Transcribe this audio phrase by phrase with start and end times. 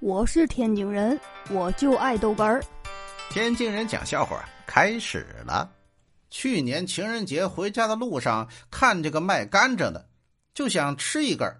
[0.00, 1.18] 我是天津人，
[1.50, 2.62] 我就爱豆干儿。
[3.30, 5.68] 天津人讲笑话开始了。
[6.30, 10.08] 去年情人节回家的路上，看这个卖甘蔗的，
[10.54, 11.52] 就想吃一根。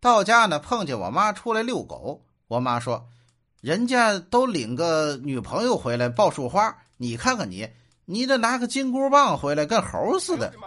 [0.00, 2.24] 到家呢，碰见我妈出来遛狗。
[2.48, 3.06] 我妈说
[3.60, 7.68] ：“人家都领个女朋友回来抱束花，你看看你，
[8.06, 10.50] 你这拿个金箍棒回来，跟猴似的。”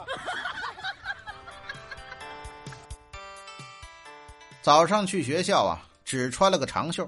[4.61, 5.88] 早上去学校啊。
[6.09, 7.07] 只穿了个长袖，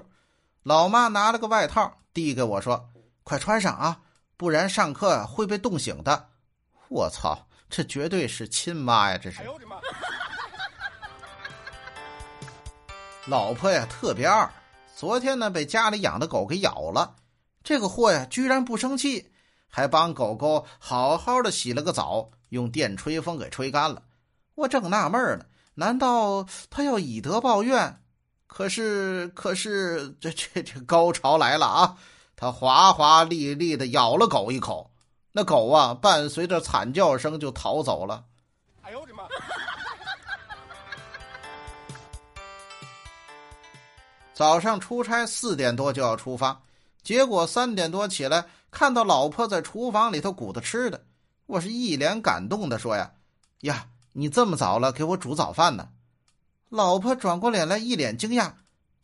[0.62, 2.88] 老妈拿了个外套递给我说
[3.24, 4.00] ：“快穿上啊，
[4.36, 6.28] 不然上课会被冻醒的。”
[6.88, 9.18] 我操，这绝对是亲妈呀！
[9.18, 9.42] 这是。
[13.26, 14.48] 老婆呀，特别二。
[14.94, 17.16] 昨天呢，被家里养的狗给咬了，
[17.64, 19.32] 这个货呀，居然不生气，
[19.66, 24.00] 还帮狗狗好好的洗了个澡，用电吹风给吹干了。
[24.54, 27.98] 我正纳闷呢，难道他要以德报怨？
[28.54, 31.96] 可是，可是，这这这高潮来了啊！
[32.36, 34.90] 他华华丽丽的咬了狗一口，
[35.32, 38.22] 那狗啊，伴随着惨叫声就逃走了。
[38.82, 39.24] 哎呦我的妈！
[44.34, 46.60] 早上出差四点多就要出发，
[47.02, 51.02] 结果三点多起来，看到老婆在厨房里头鼓捣吃的，
[51.46, 53.12] 我是一脸感动的说呀
[53.64, 55.88] ：“呀，你这么早了给我煮早饭呢？”
[56.72, 58.52] 老婆转过脸来，一脸惊讶：“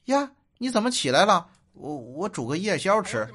[0.06, 1.48] 呀，你怎么起来了？
[1.74, 3.28] 我我煮个夜宵吃。”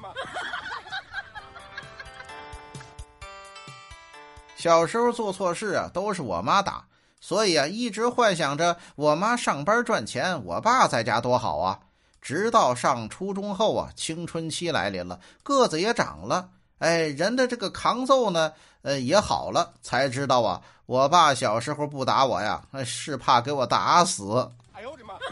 [4.58, 6.84] 小时候做错事啊，都是我妈打，
[7.20, 11.78] 所以啊，一直幻想着我妈上班赚钱，我爸在家多好啊。
[12.20, 20.60] 直到上初中后啊，青春期来临了，个子也长了，哎，人的这个抗揍呢，呃，也好了，才知道啊。
[20.86, 24.50] 我爸小时候不打我呀，是怕给我打死。
[24.72, 25.14] 哎呦我的妈！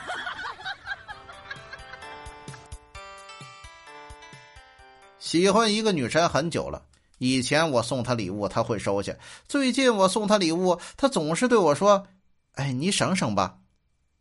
[5.19, 6.83] 喜欢一个女神很久了，
[7.19, 9.13] 以前我送她礼物，她会收下；
[9.47, 12.07] 最近我送她礼物，她总是对我说
[12.57, 13.59] ：“哎，你省省吧。”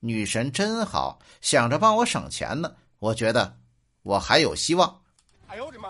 [0.03, 2.73] 女神真好，想着帮我省钱呢。
[2.99, 3.55] 我觉得
[4.03, 5.01] 我还有希望。
[5.47, 5.89] 哎呦我的妈！